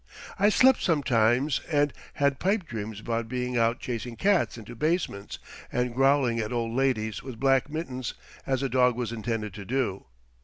[0.39, 5.37] I slept sometimes and had pipe dreams about being out chasing cats into basements
[5.71, 8.15] and growling at old ladies with black mittens,
[8.47, 10.05] as a dog was intended to do.